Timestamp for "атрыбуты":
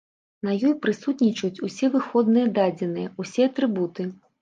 3.51-4.13